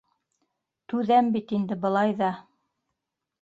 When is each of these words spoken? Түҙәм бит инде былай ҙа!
Түҙәм 0.93 1.29
бит 1.35 1.53
инде 1.59 1.79
былай 1.85 2.17
ҙа! 2.23 2.31